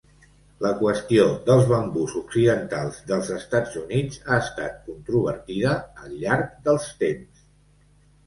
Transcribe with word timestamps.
La 0.65 0.69
qüestió 0.77 1.25
dels 1.49 1.67
bambús 1.71 2.13
occidentals 2.21 2.97
dels 3.11 3.29
Estats 3.35 3.77
Units 3.83 4.23
ha 4.31 4.39
estat 4.45 4.79
controvertida 4.87 5.75
al 6.07 6.15
llarg 6.25 6.57
dels 6.71 6.89
temps. 7.05 7.45